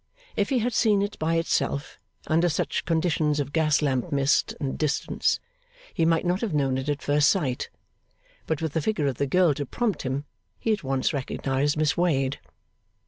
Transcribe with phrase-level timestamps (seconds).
[0.35, 4.75] If he had seen it by itself, under such conditions of gas lamp, mist, and
[4.75, 5.39] distance,
[5.93, 7.69] he might not have known it at first sight,
[8.47, 10.25] but with the figure of the girl to prompt him,
[10.59, 12.39] he at once recognised Miss Wade.